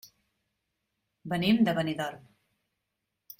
[1.33, 2.25] Venim de Benidorm.